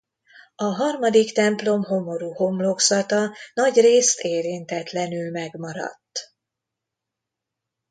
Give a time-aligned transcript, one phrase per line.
[0.55, 6.19] A harmadik templom homorú homlokzata nagyrészt érintetlenül megmaradt.